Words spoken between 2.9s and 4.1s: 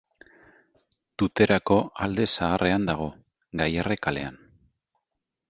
dago, Gaiarre